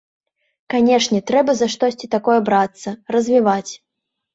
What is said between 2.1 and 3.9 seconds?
такое брацца, развіваць.